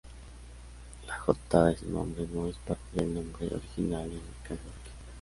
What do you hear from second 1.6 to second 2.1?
de su